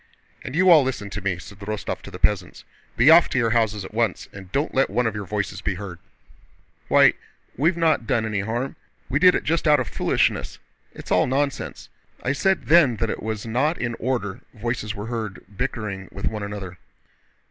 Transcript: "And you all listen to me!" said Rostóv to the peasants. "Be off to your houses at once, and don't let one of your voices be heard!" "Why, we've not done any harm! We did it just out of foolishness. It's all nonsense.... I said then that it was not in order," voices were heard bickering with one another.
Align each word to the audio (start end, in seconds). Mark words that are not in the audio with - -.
"And 0.43 0.55
you 0.55 0.71
all 0.71 0.81
listen 0.81 1.11
to 1.11 1.21
me!" 1.21 1.37
said 1.37 1.59
Rostóv 1.59 2.01
to 2.01 2.09
the 2.09 2.17
peasants. 2.17 2.63
"Be 2.97 3.11
off 3.11 3.29
to 3.29 3.37
your 3.37 3.51
houses 3.51 3.85
at 3.85 3.93
once, 3.93 4.27
and 4.33 4.51
don't 4.51 4.73
let 4.73 4.89
one 4.89 5.05
of 5.05 5.13
your 5.13 5.27
voices 5.27 5.61
be 5.61 5.75
heard!" 5.75 5.99
"Why, 6.87 7.13
we've 7.55 7.77
not 7.77 8.07
done 8.07 8.25
any 8.25 8.39
harm! 8.39 8.77
We 9.09 9.19
did 9.19 9.35
it 9.35 9.43
just 9.43 9.67
out 9.67 9.79
of 9.79 9.87
foolishness. 9.87 10.57
It's 10.91 11.11
all 11.11 11.27
nonsense.... 11.27 11.87
I 12.23 12.33
said 12.33 12.63
then 12.63 12.95
that 12.95 13.11
it 13.11 13.21
was 13.21 13.45
not 13.45 13.77
in 13.77 13.93
order," 13.99 14.41
voices 14.55 14.95
were 14.95 15.05
heard 15.05 15.43
bickering 15.55 16.09
with 16.11 16.25
one 16.25 16.41
another. 16.41 16.79